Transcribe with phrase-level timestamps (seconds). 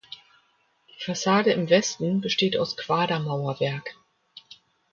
[0.89, 3.95] Die Fassade im Westen besteht aus Quadermauerwerk.